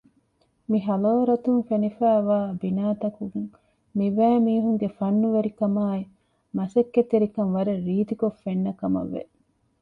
މި 0.69 0.77
ޙާޟާރަތުން 0.85 1.61
ފެނިފައިވާ 1.67 2.37
ބިނާތަކުން 2.61 3.37
މި 3.97 4.07
ބައި 4.17 4.39
މީހުންގެ 4.45 4.89
ފަންނުވެރިކަމާއ 4.97 5.97
މަސައްކަތްތެރިކަން 6.57 7.51
ވަރަށް 7.55 7.83
ރީތިކޮށް 7.87 8.39
ފެންނަކަމަށްވެ 8.43 9.21